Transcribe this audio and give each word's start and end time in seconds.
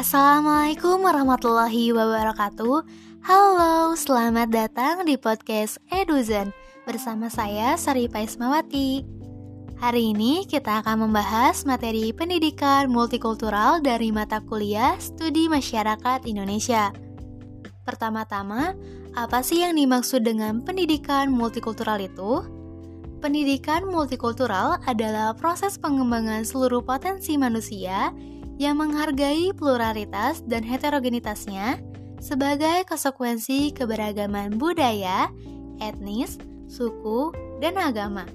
Assalamualaikum 0.00 1.04
warahmatullahi 1.04 1.92
wabarakatuh. 1.92 2.88
Halo, 3.20 3.92
selamat 3.92 4.48
datang 4.48 5.04
di 5.04 5.20
podcast 5.20 5.76
Eduzen 5.92 6.56
bersama 6.88 7.28
saya 7.28 7.76
Saripa 7.76 8.24
Ismawati. 8.24 9.04
Hari 9.76 10.16
ini 10.16 10.48
kita 10.48 10.80
akan 10.80 11.04
membahas 11.04 11.68
materi 11.68 12.16
pendidikan 12.16 12.88
multikultural 12.88 13.84
dari 13.84 14.08
mata 14.08 14.40
kuliah 14.40 14.96
Studi 14.96 15.52
Masyarakat 15.52 16.24
Indonesia. 16.24 16.96
Pertama-tama, 17.84 18.72
apa 19.12 19.44
sih 19.44 19.68
yang 19.68 19.76
dimaksud 19.76 20.24
dengan 20.24 20.64
pendidikan 20.64 21.28
multikultural 21.28 22.00
itu? 22.00 22.40
Pendidikan 23.20 23.84
multikultural 23.84 24.80
adalah 24.88 25.36
proses 25.36 25.76
pengembangan 25.76 26.48
seluruh 26.48 26.80
potensi 26.80 27.36
manusia 27.36 28.16
menghargai 28.68 29.56
pluralitas 29.56 30.44
dan 30.44 30.60
heterogenitasnya 30.60 31.80
sebagai 32.20 32.84
konsekuensi 32.84 33.72
keberagaman 33.72 34.60
budaya, 34.60 35.32
etnis, 35.80 36.36
suku, 36.68 37.32
dan 37.64 37.80
agama. 37.80 38.28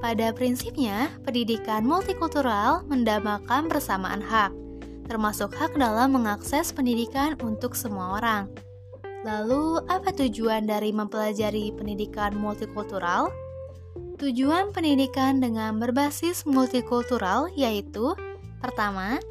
Pada 0.00 0.32
prinsipnya, 0.32 1.12
pendidikan 1.22 1.84
multikultural 1.84 2.82
mendamakan 2.88 3.68
persamaan 3.68 4.24
hak, 4.24 4.50
termasuk 5.06 5.52
hak 5.54 5.76
dalam 5.76 6.16
mengakses 6.16 6.72
pendidikan 6.72 7.36
untuk 7.44 7.76
semua 7.76 8.18
orang. 8.18 8.50
Lalu, 9.22 9.78
apa 9.86 10.10
tujuan 10.10 10.66
dari 10.66 10.90
mempelajari 10.90 11.70
pendidikan 11.78 12.34
multikultural? 12.34 13.30
Tujuan 14.18 14.74
pendidikan 14.74 15.38
dengan 15.38 15.78
berbasis 15.78 16.42
multikultural 16.42 17.46
yaitu: 17.54 18.18
pertama, 18.58 19.22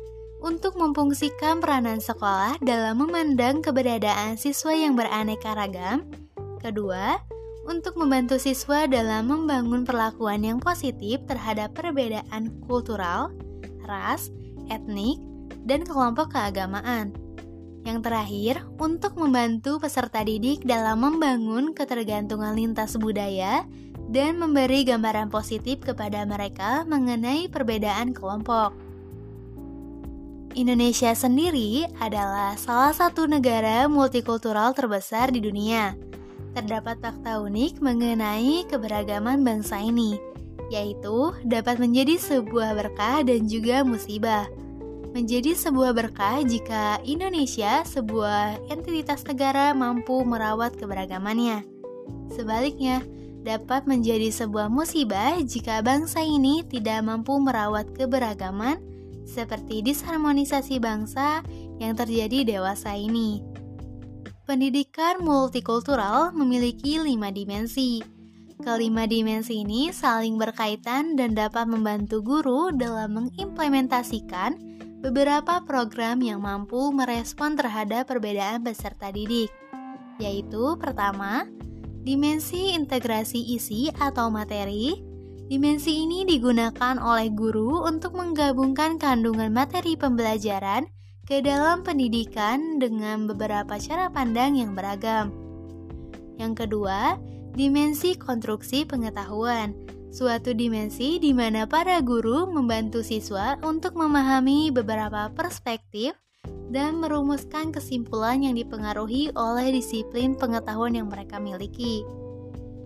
untuk 0.42 0.74
memfungsikan 0.76 1.62
peranan 1.62 2.02
sekolah 2.02 2.58
dalam 2.66 2.98
memandang 2.98 3.62
keberadaan 3.62 4.36
siswa 4.36 4.74
yang 4.74 4.98
beraneka 4.98 5.54
ragam. 5.54 6.10
Kedua, 6.58 7.22
untuk 7.70 7.94
membantu 7.98 8.42
siswa 8.42 8.90
dalam 8.90 9.30
membangun 9.30 9.86
perlakuan 9.86 10.42
yang 10.42 10.58
positif 10.58 11.22
terhadap 11.30 11.78
perbedaan 11.78 12.50
kultural, 12.66 13.30
ras, 13.86 14.34
etnik, 14.68 15.22
dan 15.70 15.86
kelompok 15.86 16.34
keagamaan. 16.34 17.14
Yang 17.82 18.00
terakhir, 18.06 18.56
untuk 18.78 19.18
membantu 19.18 19.82
peserta 19.82 20.22
didik 20.22 20.62
dalam 20.66 21.02
membangun 21.02 21.74
ketergantungan 21.74 22.54
lintas 22.54 22.94
budaya 22.98 23.66
dan 24.10 24.38
memberi 24.38 24.86
gambaran 24.86 25.34
positif 25.34 25.82
kepada 25.82 26.22
mereka 26.26 26.86
mengenai 26.86 27.50
perbedaan 27.50 28.14
kelompok. 28.14 28.91
Indonesia 30.52 31.16
sendiri 31.16 31.88
adalah 32.04 32.60
salah 32.60 32.92
satu 32.92 33.24
negara 33.24 33.88
multikultural 33.88 34.76
terbesar 34.76 35.32
di 35.32 35.40
dunia. 35.40 35.96
Terdapat 36.52 37.00
fakta 37.00 37.40
unik 37.40 37.80
mengenai 37.80 38.68
keberagaman 38.68 39.48
bangsa 39.48 39.80
ini, 39.80 40.20
yaitu 40.68 41.32
dapat 41.48 41.80
menjadi 41.80 42.20
sebuah 42.20 42.76
berkah 42.76 43.24
dan 43.24 43.48
juga 43.48 43.88
musibah. 43.88 44.52
Menjadi 45.16 45.56
sebuah 45.56 45.96
berkah 45.96 46.44
jika 46.44 47.00
Indonesia, 47.08 47.88
sebuah 47.88 48.68
entitas 48.68 49.24
negara, 49.24 49.72
mampu 49.72 50.20
merawat 50.28 50.76
keberagamannya. 50.76 51.64
Sebaliknya, 52.36 53.00
dapat 53.48 53.88
menjadi 53.88 54.28
sebuah 54.28 54.68
musibah 54.68 55.40
jika 55.40 55.80
bangsa 55.80 56.20
ini 56.20 56.68
tidak 56.68 57.08
mampu 57.08 57.40
merawat 57.40 57.88
keberagaman 57.96 58.91
seperti 59.32 59.80
disharmonisasi 59.80 60.84
bangsa 60.84 61.40
yang 61.80 61.96
terjadi 61.96 62.44
dewasa 62.44 63.00
ini. 63.00 63.40
Pendidikan 64.44 65.24
multikultural 65.24 66.36
memiliki 66.36 67.00
lima 67.00 67.32
dimensi. 67.32 68.04
Kelima 68.60 69.08
dimensi 69.08 69.64
ini 69.64 69.90
saling 69.90 70.36
berkaitan 70.36 71.16
dan 71.16 71.34
dapat 71.34 71.66
membantu 71.66 72.20
guru 72.22 72.70
dalam 72.76 73.16
mengimplementasikan 73.18 74.60
beberapa 75.02 75.66
program 75.66 76.22
yang 76.22 76.46
mampu 76.46 76.94
merespon 76.94 77.58
terhadap 77.58 78.06
perbedaan 78.06 78.62
peserta 78.62 79.10
didik, 79.10 79.50
yaitu 80.22 80.78
pertama, 80.78 81.50
dimensi 82.06 82.78
integrasi 82.78 83.58
isi 83.58 83.90
atau 83.98 84.30
materi, 84.30 85.11
Dimensi 85.52 86.08
ini 86.08 86.24
digunakan 86.24 86.96
oleh 86.96 87.28
guru 87.28 87.84
untuk 87.84 88.16
menggabungkan 88.16 88.96
kandungan 88.96 89.52
materi 89.52 90.00
pembelajaran 90.00 90.88
ke 91.28 91.44
dalam 91.44 91.84
pendidikan 91.84 92.80
dengan 92.80 93.28
beberapa 93.28 93.76
cara 93.76 94.08
pandang 94.08 94.56
yang 94.56 94.72
beragam. 94.72 95.28
Yang 96.40 96.64
kedua, 96.64 97.20
dimensi 97.52 98.16
konstruksi 98.16 98.88
pengetahuan, 98.88 99.76
suatu 100.08 100.56
dimensi 100.56 101.20
di 101.20 101.36
mana 101.36 101.68
para 101.68 102.00
guru 102.00 102.48
membantu 102.48 103.04
siswa 103.04 103.60
untuk 103.60 104.00
memahami 104.00 104.72
beberapa 104.72 105.28
perspektif 105.36 106.16
dan 106.72 107.04
merumuskan 107.04 107.76
kesimpulan 107.76 108.40
yang 108.40 108.56
dipengaruhi 108.56 109.36
oleh 109.36 109.76
disiplin 109.76 110.32
pengetahuan 110.32 110.96
yang 110.96 111.12
mereka 111.12 111.44
miliki. 111.44 112.08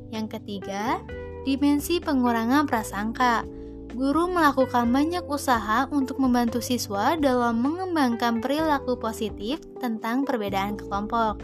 Yang 0.09 0.41
ketiga, 0.41 1.05
Dimensi 1.45 2.01
pengurangan 2.01 2.65
prasangka. 2.65 3.45
Guru 3.93 4.27
melakukan 4.33 4.89
banyak 4.89 5.21
usaha 5.29 5.85
untuk 5.93 6.17
membantu 6.17 6.57
siswa 6.57 7.13
dalam 7.15 7.61
mengembangkan 7.61 8.41
perilaku 8.41 8.97
positif 8.97 9.61
tentang 9.77 10.25
perbedaan 10.25 10.73
kelompok. 10.73 11.39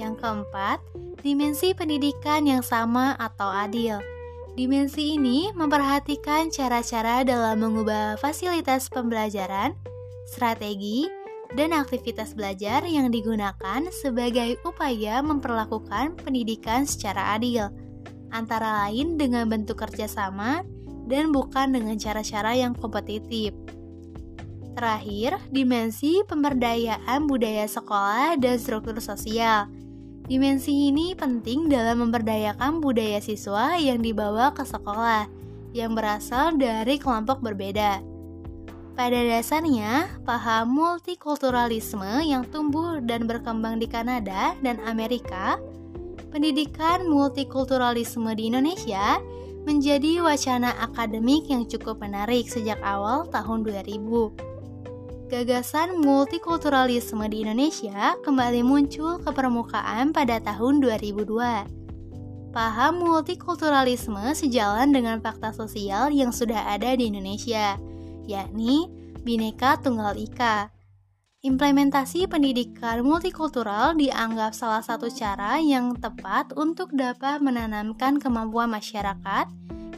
Yang 0.00 0.24
keempat, 0.24 0.80
dimensi 1.20 1.76
pendidikan 1.76 2.48
yang 2.48 2.64
sama 2.64 3.12
atau 3.20 3.52
adil. 3.52 4.00
Dimensi 4.56 5.20
ini 5.20 5.52
memperhatikan 5.52 6.48
cara-cara 6.48 7.20
dalam 7.20 7.60
mengubah 7.60 8.16
fasilitas 8.16 8.88
pembelajaran, 8.88 9.76
strategi, 10.24 11.12
dan 11.52 11.76
aktivitas 11.76 12.32
belajar 12.32 12.88
yang 12.88 13.12
digunakan 13.12 13.84
sebagai 13.92 14.56
upaya 14.64 15.20
memperlakukan 15.20 16.16
pendidikan 16.24 16.88
secara 16.88 17.36
adil 17.36 17.68
antara 18.34 18.86
lain 18.86 19.18
dengan 19.18 19.46
bentuk 19.46 19.78
kerjasama 19.78 20.62
dan 21.06 21.30
bukan 21.30 21.70
dengan 21.74 21.96
cara-cara 21.96 22.58
yang 22.58 22.74
kompetitif. 22.74 23.54
Terakhir, 24.76 25.40
dimensi 25.48 26.20
pemberdayaan 26.28 27.24
budaya 27.24 27.64
sekolah 27.64 28.36
dan 28.36 28.60
struktur 28.60 29.00
sosial. 29.00 29.72
Dimensi 30.26 30.92
ini 30.92 31.16
penting 31.16 31.70
dalam 31.70 32.04
memberdayakan 32.04 32.84
budaya 32.84 33.22
siswa 33.22 33.78
yang 33.78 34.04
dibawa 34.04 34.52
ke 34.52 34.66
sekolah, 34.66 35.30
yang 35.72 35.96
berasal 35.96 36.58
dari 36.58 37.00
kelompok 37.00 37.40
berbeda. 37.40 38.04
Pada 38.96 39.20
dasarnya, 39.28 40.08
paham 40.24 40.72
multikulturalisme 40.72 42.24
yang 42.24 42.48
tumbuh 42.48 43.00
dan 43.00 43.28
berkembang 43.28 43.76
di 43.76 43.84
Kanada 43.84 44.56
dan 44.64 44.80
Amerika 44.88 45.60
pendidikan 46.30 47.06
multikulturalisme 47.06 48.30
di 48.36 48.50
Indonesia 48.50 49.18
menjadi 49.66 50.22
wacana 50.22 50.70
akademik 50.78 51.50
yang 51.50 51.66
cukup 51.66 51.98
menarik 51.98 52.46
sejak 52.46 52.78
awal 52.86 53.26
tahun 53.34 53.66
2000. 53.66 55.26
Gagasan 55.26 55.98
multikulturalisme 55.98 57.26
di 57.26 57.42
Indonesia 57.42 58.14
kembali 58.22 58.62
muncul 58.62 59.18
ke 59.18 59.30
permukaan 59.34 60.14
pada 60.14 60.38
tahun 60.38 60.78
2002. 60.78 62.54
Paham 62.54 63.02
multikulturalisme 63.02 64.32
sejalan 64.38 64.94
dengan 64.94 65.18
fakta 65.18 65.50
sosial 65.50 66.14
yang 66.14 66.30
sudah 66.30 66.70
ada 66.70 66.94
di 66.94 67.10
Indonesia, 67.10 67.74
yakni 68.30 68.86
Bhinneka 69.26 69.82
Tunggal 69.82 70.14
Ika 70.14 70.75
Implementasi 71.46 72.26
pendidikan 72.26 73.06
multikultural 73.06 73.94
dianggap 73.94 74.50
salah 74.50 74.82
satu 74.82 75.06
cara 75.06 75.62
yang 75.62 75.94
tepat 75.94 76.50
untuk 76.58 76.90
dapat 76.90 77.38
menanamkan 77.38 78.18
kemampuan 78.18 78.66
masyarakat 78.66 79.46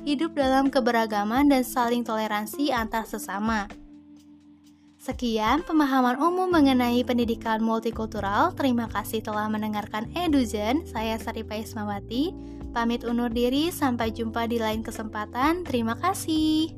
hidup 0.05 0.37
dalam 0.37 0.69
keberagaman 0.69 1.49
dan 1.49 1.65
saling 1.65 2.05
toleransi 2.05 2.69
antar 2.69 3.09
sesama. 3.09 3.65
Sekian 5.01 5.65
pemahaman 5.65 6.21
umum 6.21 6.53
mengenai 6.53 7.01
pendidikan 7.01 7.65
multikultural. 7.65 8.53
Terima 8.53 8.85
kasih 8.93 9.25
telah 9.25 9.49
mendengarkan 9.49 10.13
Eduzen. 10.13 10.85
Saya 10.85 11.17
Saripa 11.17 11.57
Ismawati. 11.57 12.37
Pamit 12.77 13.09
undur 13.09 13.33
diri, 13.33 13.73
sampai 13.73 14.13
jumpa 14.13 14.45
di 14.53 14.61
lain 14.61 14.85
kesempatan. 14.85 15.65
Terima 15.65 15.97
kasih. 15.97 16.77